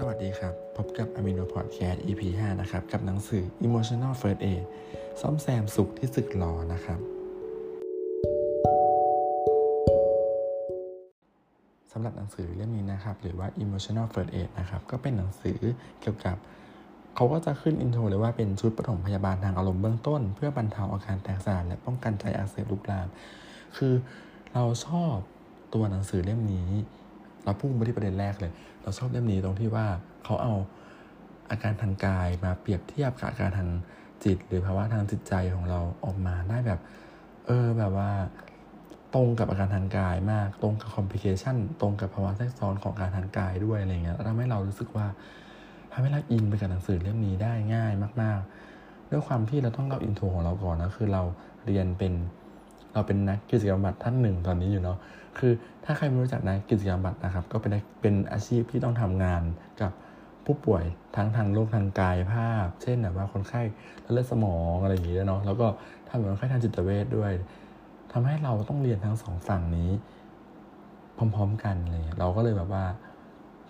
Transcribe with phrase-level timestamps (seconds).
[0.00, 4.62] สวัสดีครับ พบกับ Amino Podcast EP 5นะครับ กับหนังสือ Emotional First Aid
[5.20, 7.00] ซ่อมแซมสุขที่สึกหลอนะครับ
[11.92, 15.58] สำหรับหนังสือเล่มนี้นะครับ หรือว่า Emotional First Aid นะครับ ก็เป็นหนังสือ
[16.00, 16.36] เกี่ยวกับ
[17.14, 23.08] เขาก็จะขึ้นอินโทรเลยว่าเป็นชุดปฐมพยาบาลทางอารมณ์เบื้องต้น เพื่อบรรเทาอาการแตกสายและป้องกันใจอักเสบลุกลาม
[23.76, 23.94] คือ
[24.54, 25.14] เราชอบ
[25.74, 26.70] ตัวหนังสือเล่มนี้
[27.44, 28.52] เราพุ่งไปที่ประเด็นแรกเลย
[28.82, 29.86] เราชอบเล่มนี้ตรงที่ว่า
[30.24, 30.54] เขาเอา
[31.50, 33.70] อาการทางกายมาเปรียบเทียบกับอาการทาง
[34.24, 36.80] จิต หรือภาวะทางจิตใจของเราออกมาได้แบบ
[37.46, 38.10] เออแบบว่า
[39.14, 45.06] ตรงกับอาการทางกายมากตรงกับ complication ตรงกับภาวะแทรกซ้อนของอาการทางกายด้วยอะไรเงี้ยทำให้เรารู้สึกว่า
[45.92, 48.40] ทำให้เราอินไปกับหนังสือเล่มนี้ได้ง่ายมาก
[48.76, 51.22] ๆ ด้วยความที่เราต้องเล่า intro ของเราก่อนนะคือเรา
[51.66, 52.12] เรียนเป็น
[52.92, 54.98] เราเป็นนักกิจกรรมบัตรท่านหนึ่งตอนนี้อยู่เนาะ
[55.38, 55.52] คือ
[55.84, 59.42] ถ้าใครไม่รู้จักนักกิจกรรมบัตรนะครับ ก็เป็นเป็นอาชีพที่ต้องทำงาน
[59.80, 59.92] กับ
[60.44, 60.84] ผู้ป่วย
[61.16, 63.62] ทั้งทางโรคทางกายภาพ เช่นแบบว่าคนไข้
[64.12, 65.66] เลือดสมองอะไรอย่างเงี้ยเนาะแล้วก็
[66.08, 67.32] ทำกับคนไข้ทางจิตเวชด้วย
[68.12, 69.90] ทำให้เราต้องเรียนทั้งสองฝั่งนี้
[71.16, 72.84] พร้อมๆกันเลยเราก็เลยแบบว่า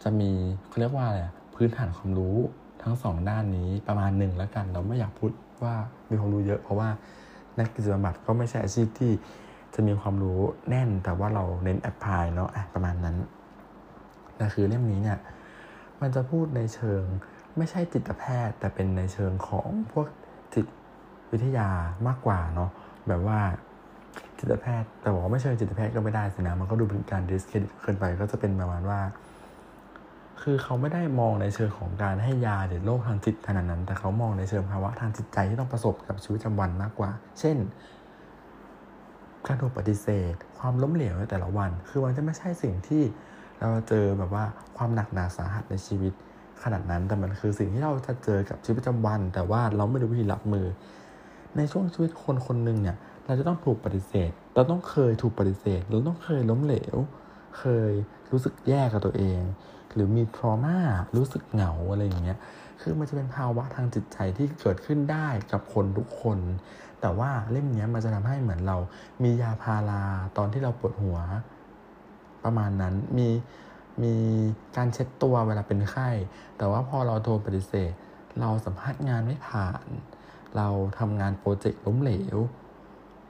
[0.03, 0.31] จะมี
[0.69, 1.21] เขาเรียกว่าอะไร
[1.55, 2.37] พื้นฐานความรู้
[2.83, 5.33] ทั้งสองด้านนี้ประมาณหนึ่งแล้วกัน เราไม่อยากพูด
[5.65, 5.75] ว่า
[6.11, 6.89] มีความรู้เยอะ เพราะว่า
[7.59, 9.13] นักกิจกรรมบำบัดก็ไม่ใช่อาชีพที่
[9.75, 13.17] จะมีความรู้แน่นแต่ว่าเราเน้น apply เนาะประมาณนั้น
[14.37, 15.19] แต่คือเล่มนี้เนี่ย
[16.01, 17.03] มันจะพูดในเชิง
[17.57, 20.07] ไม่ใช่จิตแพทย์ แต่เป็นในเชิงของพวก
[20.55, 20.67] จิต
[21.33, 21.69] วิทยา
[22.07, 22.71] มากกว่าเนาะ
[23.09, 23.41] แบบว่า
[24.39, 29.01] จิตแพทย์แต่บอกว่าไม่เชิงจิตแพทย์ก็ไม่ได้สินะมันก็ดูเป็นการ discredit เกินไปก็จะเป็นประมาณว่า
[30.43, 37.57] คือเขาไม่ได้มองในเชิงของการให้ยาหรือโรคทางจิตขนาดนั้น แต่เขามองในเชิงภาวะทางจิตใจที่ต้องประสบกับชีวิตประจำวันมากกว่า เช่น
[39.47, 43.03] การถูกปฏิเสธ ความล้มเหลวในแต่ละวัน คือมันจะไม่ใช่สิ่งที่
[43.59, 44.45] เราเจอแบบว่า
[44.77, 46.13] ความหนักหนาสาหัสในชีวิต
[46.63, 50.67] ขนาดนั้น แต่มันคือสิ่งที่เราจะเจอกับชีวิตประจำวัน แต่ว่าเราไม่รู้วิธีรับมือ
[51.57, 52.97] ในช่วงชีวิตคนคนหนึ่งเนี่ย
[53.27, 56.97] เราจะต้องถูกปฏิเสธ เราต้องเคยถูกปฏิเสธ เราต้องเคยล้มเหลว
[57.59, 57.93] เคย
[58.33, 59.41] รู้สึกแย่กับตัวเอง
[59.99, 60.79] หรือมีทรมา
[61.17, 62.39] รู้สึกเหงาอะไรอย่างเงี้ย
[62.81, 66.39] คือมันจะเป็นภาวะทางจิตใจที่เกิดขึ้นได้กับคนทุกคน
[67.01, 68.77] แต่ว่าเล่มนี้มันจะทำให้เหมือนเรา
[69.25, 70.03] มียาพารา
[70.37, 71.19] ตอนที่เราปวดหัว
[72.45, 73.29] ประมาณนั้นมี
[74.03, 74.15] มี
[74.77, 76.09] การเช็ดตัวเวลาเป็นไข้
[76.59, 77.93] แต่ว่าพอเราโทรปฏิเสธ
[78.41, 79.87] เราสัมภาษณ์งานไม่ผ่าน
[80.57, 82.39] เราทำงานโปรเจกต์ล้มเหลว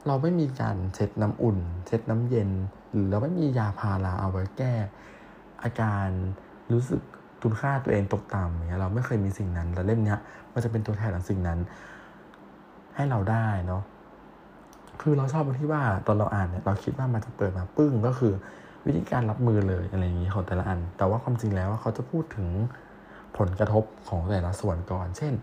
[0.07, 2.49] เราไม่มีการเช็ดน้ำอุ่น เช็ดน้ำเย็น
[2.91, 4.73] หรือเราไม่มียาพาราเอาไว้แก้
[5.63, 6.07] อาการ
[6.73, 7.01] รู้สึก
[7.41, 10.15] คุณค่าตัวเองตกต่ำอย่างเงี้ยเราไม่เคยมีสิ่งนั้นแต่เล่มนี้
[10.53, 11.59] มันจะเป็นตัวแทนของสิ่งนั้น
[12.95, 13.83] ให้เราได้เนาะ
[15.01, 18.33] คือเราชอบตรงที่ว่าตอนเราอ่านเนี่ยเราคิดว่ามันจะเปิดมาปึ้งก็คือ
[18.85, 22.47] วิธีการรับมือเลยอะไรอย่างนี้ของแต่ละอัน แต่ว่าความจริงแล้วเขาจะพูดถึง
[23.37, 25.33] ผลกระทบของแต่ละส่วนก่อน เช่น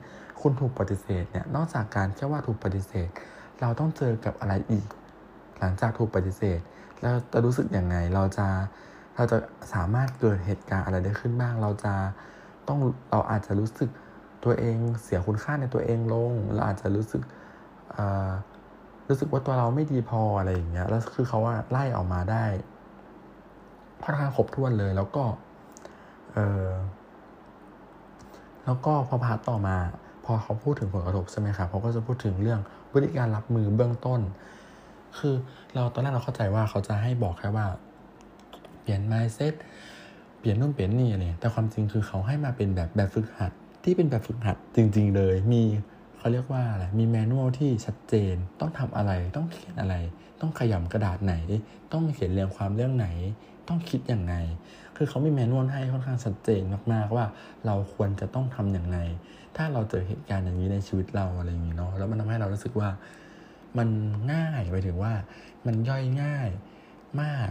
[0.40, 3.08] คุณถูกปฏิเสธเนี่ยนอกจากการแค่ว่าถูกปฏิเสธ
[3.60, 4.84] เราต้องเจอกับอะไรอีก
[5.60, 6.58] หลังจากถูกปฏิเสธ
[7.02, 8.46] เราจะรู้สึกยังไง เราจะ
[9.16, 9.38] เราจะ
[9.74, 11.94] สามารถเกิดเหตุการณ์อะไรได้ขึ้นบ้าง เราจะ
[12.68, 12.78] ต้อง
[13.10, 13.90] เราอาจจะรู้สึก
[14.44, 17.22] ตัวเองเสียคุณค่าในตัวเองลง เราอาจจะรู้สึก
[19.08, 22.44] รู้สึกว่าตัวเราไม่ดีพออะไรอย่างเงี้ย แล้วคือเขาว่าไล่ออกมาได้
[24.04, 25.24] ค่อนข้างครบถ้วนเลย แล้วก็
[26.32, 26.70] เออ
[28.64, 29.76] แล้วก็พอพาต่อมา
[30.24, 32.60] พอเขาพูดถึงผลกระทบใช่ไหมครับเขาก็จะพูดถึงเรื่อง
[32.92, 34.20] วิธีการรับมือเบื้องต้น
[35.18, 35.34] คือ
[35.74, 37.66] เราตอนแรกเราเข้าใจว่าเขาจะให้บอกแค่ว่า
[38.86, 39.54] เปลี่ยน mindset
[40.38, 43.52] เปลี่ยนนู่นเปลี่ยนนี่อะไรแต่ความจริงคือเขาให้มาเป็นแบบแบบฝึกหัด
[43.84, 45.62] ที่เป็นแบบฝึกหัดจริง ๆ เลย มี
[46.18, 49.94] เขาเรียกว่าอะไร มีแมนนวลที่ชัดเจน ต้องทำอะไร ต้องเขียนอะไร
[50.40, 51.34] ต้องขยำกระดาษไหน
[51.92, 53.08] ต้องเขียนเรียงความเรื่องไหน
[53.68, 54.34] ต้องคิดอย่างไง
[54.96, 57.24] คือเขามีแมนนวลให้ค่อนข้างชัดเจนมากๆว่า
[57.66, 58.98] เราควรจะต้องทำอย่างไร
[59.56, 62.88] ถ้าเราเจอเหตุการณ์อย่างนี้ในชีวิตเราอะไรอย่างนี้เนาะ แล้วมันทำให้เรารู้สึกว่า
[63.78, 63.88] มัน
[64.32, 65.12] ง่ายไปถึงว่า
[65.66, 66.48] มันย่อยง่าย
[67.20, 67.50] มาก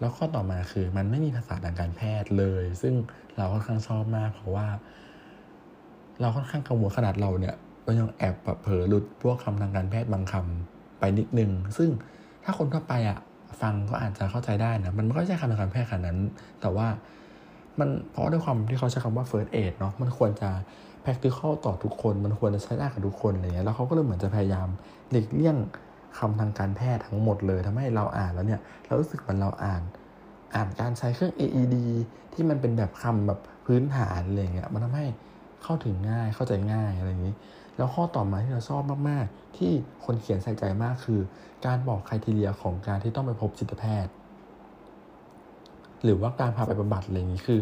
[0.00, 2.94] แล้วข้อต่อมาคือมันไม่มีภาษาทางการแพทย์เลย ซึ่ง
[3.36, 4.66] เราค่อนข้างชอบมาก เพราะว่า
[6.20, 7.54] เราค่อนข้างกังวลขนาดเราเนี่ย
[7.86, 11.90] ก็ยังแอบแบบเผลอหลุดพวกคำทางการแพทย์บางคำไปนิดนึง ซึ่ง
[12.44, 13.18] ถ้าคนทั่วไปอะ
[13.62, 16.18] ฟังก็อาจจะเข้าใจได้นะ มันไม่ใช่คำทางการแพทย์ขนาดนั้น
[16.60, 16.86] แต่ว่า
[17.78, 20.50] มันเพราะด้วยความที่เขาใช้คำว่า first aid เนาะมันควรจะ
[21.04, 24.68] practical ต่อทุกคน มันควรจะใช้ได้กับทุกคนอะไรเงี้ยแล้วเขาก็เลยเหมือนจะพยายาม
[25.10, 25.56] หลีกเลี่ยง
[26.18, 29.82] คำทางการแพทย์ทั้งหมดเลยทำให้เราอ่านแล้วเนี่ยเรารู้สึกเหมือนเราอ่าน
[30.54, 31.76] อ่านการใช้เครื่อง AED
[32.32, 35.06] ที่มันเป็นแบบคำแบบพื้นฐานอะไรเงี้ยมันทำให้
[35.62, 37.34] เข้าถึงง่ายเข้าใจง่ายอะไรอย่างนี้
[37.76, 39.70] แล้วข้อต่อมาที่เราชอบมาก ๆ ที่
[40.04, 41.20] คนเขียนใส่ใจมากคือ
[41.66, 44.12] การบอกใครทีเรียของการที่ต้องไปพบจิตแพทย์
[46.04, 47.60] หรือว่าการพาไปบำบัดอะไรอย่างนี้คือ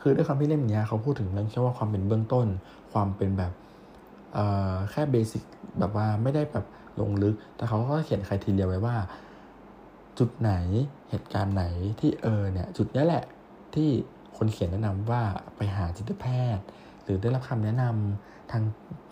[0.00, 2.46] คือด้วยความที่เล่มนี้เขาพูดถึงเรื่องแค่ว่าความเป็นเบื้องต้น
[2.92, 3.52] ความเป็นแบบ
[4.90, 5.42] แค่เบสิก
[5.78, 6.66] แบบว่าไม่ได้แบบ
[7.00, 8.96] ลงลึก แต่เขาก็เขียนใครทีเรียไว้ว่า
[10.18, 10.52] จุดไหน
[11.10, 11.64] เหตุการณ์ไหน
[12.00, 13.24] ที่เออเนี่ย จุดนี้แหละ
[13.74, 13.88] ที่
[14.36, 15.22] คนเขียนแนะนำว่า
[15.56, 16.24] ไปหาจิตแพ
[16.56, 16.64] ทย์
[17.02, 18.62] หรือได้รับคำแนะนำทาง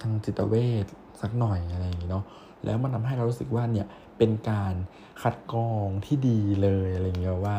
[0.00, 0.84] ทางจิตเวช
[1.20, 2.24] สักหน่อยอะไรอย่างนี้เนาะ
[2.64, 3.86] แล้วมันทาให้เรารู้สึกว่าเนี่ย
[4.18, 4.74] เป็นการ
[5.22, 7.56] คัดกรองที่ดีเลยอะไรอย่างเงี้ยว่า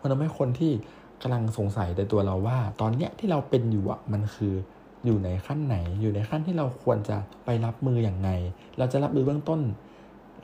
[0.00, 0.72] มันทำให้คนที่
[1.22, 4.54] กำลังสงสัยในตัวเราว่า ตอนเนี้ยที่เราเป็นอยู่อะมันคือ
[5.04, 8.30] อยู่ในขั้นไหน อยู่ในขั้นที่เราควรจะไปรับมืออย่างไง
[8.78, 9.60] เราจะรับมือเบื้องต้น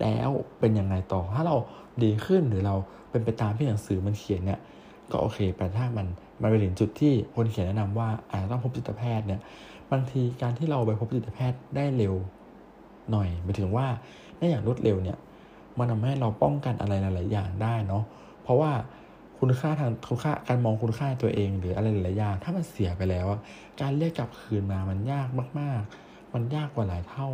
[0.02, 0.30] แล้ว
[0.60, 1.56] เป็นยังไงต่อ ถ้าเรา
[2.02, 2.74] ดีขึ้นหรือเรา
[3.10, 4.60] เป็นไปตามที่หนังสือมันเขียนเนี่ย
[5.10, 6.06] ก็โอเคแต่ถ้ามัน
[6.40, 9.40] มาไปถึงจุดที่คนเขียนแนะนำว่าอาจจะต้องพบจิตแพทย์เนี่ย
[9.90, 12.14] บางทีการที่เราไปพบจิตแพทย์ได้เร็ว
[13.10, 13.86] หน่อยหมายถึงว่า
[14.38, 15.18] ได้อย่างรวดเร็วเนี่ย
[15.78, 18.04] มันทาให้เราป้องกันอะไรหลาย ๆ อย่างได้เนาะ
[18.42, 18.70] เพราะว่า
[19.40, 23.26] คุณค่าทางคุณค่าการมองคุณค่าตัวเอง หรืออะไรหลายอย่างถ้ามันเสียไปแล้ว
[23.80, 25.28] การเรียกกลับคืนมามันยาก
[25.60, 27.28] มาก ๆ มันยากกว่าหลายเท่า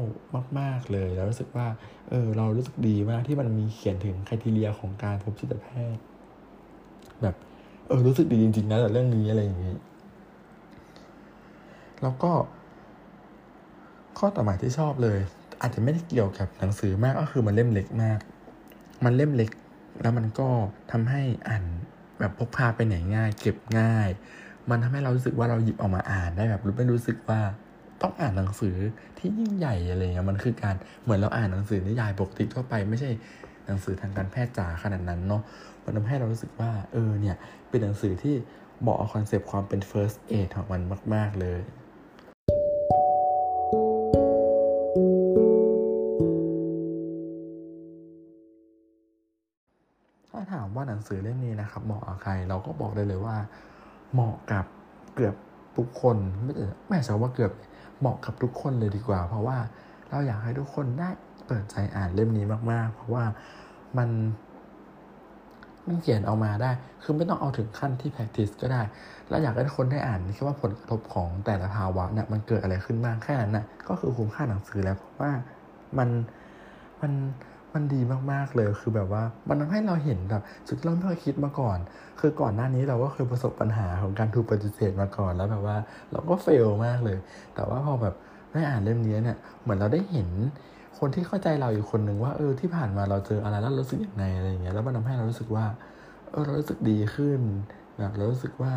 [0.59, 1.67] มาก ๆเลย แล้วรู้สึกว่า
[2.09, 6.03] เออเรารู้สึกดีมากที่มันมีเขียนถึงคุณทีเรียของการพบจิตแพทย์
[7.23, 7.35] แบบ
[7.89, 9.75] เออรู้สึกดีจริงๆนะแต่เรื่องนี้อะไรอย่างนี้
[12.03, 12.33] แล้วก็
[14.19, 15.19] ข้อต่อมาที่ชอบเลย
[15.61, 18.19] อาจจะไม่ได้เกี่ยวกับหนังสือมากก็คือมันเล่มเล็กมาก
[19.05, 19.51] มันเล่มเล็ก
[20.03, 20.49] แล้วมันก็
[20.93, 21.65] ทำให้อ่าน
[22.19, 24.09] แบบพกพาไปไหนง่าย เก็บง่าย
[24.71, 27.41] มันทำให้เรารู้สึกว่าเราหยิบออกมาอ่านได้แบบไม่รู้สึกว่า
[28.03, 28.77] ต้องอ่านหนังสือ
[29.19, 33.11] ที่ยิ่งใหญ่อะไรเงี้ยมันคือการเหมือนเราอ่านหนังสือนิยายปกติทั่วไปไม่ใช่
[33.67, 35.43] หนังสือทางการแพทย์จ๋าขนาดนั้นเนาะ
[35.85, 37.37] มันทำให้เรารู้สึกว่าเออเนี่ย
[37.69, 38.35] เป็นหนังสือที่
[38.81, 40.83] เหมาะคอนเซปต์ความเป็น first aid ของมัน
[41.15, 41.61] มาก ๆเลย
[50.39, 53.37] ถ้าถามว่าหนังสือเล่มนี้นะครับ เหมาะกับใครเราก็บอกได้เลยว่า
[54.13, 54.65] เหมาะกับ
[55.15, 55.35] เกือบ
[55.77, 56.53] ทุกคนไม่
[56.89, 57.53] ไม่ใช่ว่าเกือบ
[58.01, 59.59] เหมาะกับทุกคนเลยดีกว่า เพราะว่า
[60.11, 61.09] เราอยากให้ทุกคนได้
[61.47, 63.25] เปิดใจอ่านเล่มนี้มาก ๆ เพราะว่า
[63.99, 64.09] มัน
[65.87, 66.71] มันเขียนเอามาได้
[67.03, 68.83] คือไม่ต้องเอาถึงขั้นที่ practice ก็ได้
[69.29, 75.33] เราอยากให้ทุกคนได้อ่านแค่ว่าผลกระทบของแต่ละภาวะเนี่ยมันเกิดอะไรขึ้นบ้างแค่นั้นนะก็คือคุ้มค่าหนังสือแล้วเพราะว่า
[75.99, 76.09] มัน
[77.01, 77.13] มัน
[77.77, 78.01] มันดี
[78.33, 81.79] มากๆเลยคือแบบว่ามันทำให้เราเห็นแบบจุดที่เราไม่เคยคิดมาก่อน
[82.21, 85.77] คือก่อนหน้านี้เราก็เคยประสบปัญหาของการถูกปฏิเสธมาก่อนแล้วแบบว่า
[86.13, 87.19] เราก็เฟลมากเลย
[87.55, 88.15] แต่ว่าพอแบบ
[88.53, 90.29] ได้อ่านเล่มนี้เนี่ยเหมือนเราได้เห็น
[90.99, 95.67] คนที่เข้าใจเราอีกคนหนึ่งว่าเออที่ผ่านมาเราเจออะไรแล้วรู้สึกอย่างไรอะไรอย่างเงี้ยแล้วมันทาให้เรารู้สึกว่า
[96.31, 97.41] เออเรารู้สึกดีขึ้น
[97.99, 98.73] แบบเรารู้สึกว่า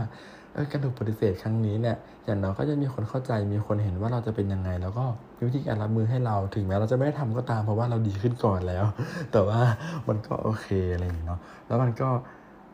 [0.72, 5.06] การถูกปฏิเสธครั้งนี้เนี่ยอย่างน้อยก็จะมีคนเข้าใจมีคนเห็นว่าเราจะเป็นยังไง แล้วก็
[5.38, 8.86] มีวิธีการรับมือให้เราถึงแม้เราจะไม่ได้ทำก็ตามเพราะว่าเราดีขึ้นก่อนแล้ว
[9.32, 9.62] แต่ว่า
[10.08, 12.10] มันก็โอเคอะไรอย่างเนาะแล้วมันก็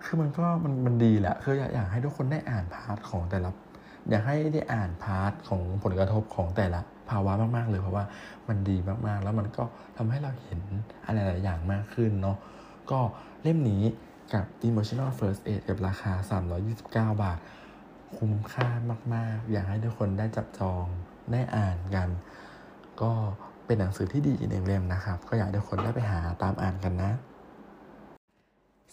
[0.06, 3.50] คือมันก็มันมันดีแหละคืออยากอยากให้ทุกคนได้อ่าน part ของแต่ละ
[4.10, 8.06] อยากให้ได้อ่าน part ของผลกระทบของแต่ละภาวะมากๆเลยเพราะว่า
[8.48, 9.64] มันดีมากๆ แล้วมันก็
[9.98, 10.60] ทำให้เราเห็น
[11.06, 12.38] อะไรหลายอย่างมากขึ้นเนาะ
[12.92, 13.00] ก็
[13.44, 13.84] เล่มนี้
[14.34, 16.14] กับ Emotional First Aid กับราคา
[16.64, 17.38] 329 บาท
[18.18, 18.68] คุ้มค่า
[19.14, 20.86] มาก ๆ อยากให้ทุกคนได้จับจอง
[21.32, 22.10] ได้อ่านกัน
[23.02, 23.12] ก็
[23.66, 27.12] เป็นหนังสือที่ดีอีกหนึ่งเล่มนะครับ ก็อยากให้ทุกคนได้ไปหาตามอ่านกันนะ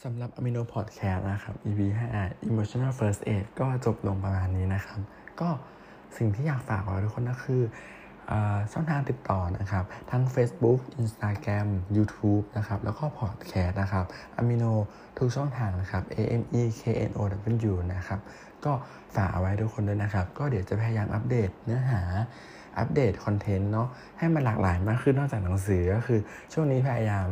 [0.02, 1.80] สำหรับ Amino Podcast นะครับ EP
[2.18, 5.00] 5 Emotional First Aid ก็จบลงประมาณนี้นะครับ
[5.40, 5.48] ก็
[6.16, 7.62] สิ่งที่อยากฝากไว้ทุกคนก็คือ
[8.72, 14.04] ช่องทางติดต่อนะครับ ทั้ง Facebook Instagram YouTube นะครับ แล้วก็พอดแคสต์นะครับ
[14.40, 14.72] Amino
[15.18, 17.20] ทุกช่องทางนะครับ A M E K N O
[17.70, 18.20] W นะครับ
[18.64, 18.72] ก็
[19.14, 22.02] ฝากเอาไว้ทุกคนด้วยนะครับ ก็เดี๋ยวจะพยายามอัปเดตเนื้อหา
[22.78, 23.88] อัปเดตคอนเทนต์เนาะ
[24.18, 26.20] ให้มันหลากหลายมากขึ้นนอกจากหนังสือก็คือ
[26.52, 27.26] ช่วงนี้พยายาม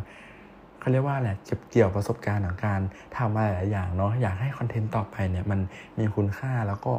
[0.81, 2.81] เขาเรียกว่าแหละเก็บเกี่ยวประสบการณ์ของการ
[3.17, 5.61] ทำอะไรหลายอย่างเนาะอยากให้คอนเทนต์ต่อไปเนี่ยมัน
[5.99, 6.93] มีคุณค่าแล้วก็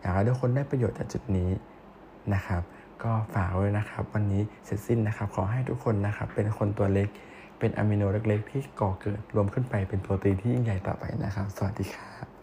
[0.00, 1.50] อยากให้ทุกคนได้ประโยชน์จากจุดนี้
[2.34, 2.62] นะครับ
[3.04, 7.08] ก็ฝากไว้นะครับ วันนี้เสร็จสิ้นนะครับ ขอให้ทุกคนนะครับ เป็นคนตัวเล็ก
[7.58, 12.35] เป็นอะมิโนเล็กๆ ที่ก่อเกิดรวมขึ้นไปเป็นโปรตีนที่ยิ่งใหญ่ต่อไปนะครับ สวัสดีครับ